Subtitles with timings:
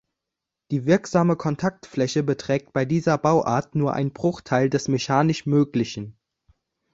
[0.71, 6.17] Die wirksame Kontaktfläche beträgt bei dieser Bauart nur ein Bruchteil des mechanisch Möglichen.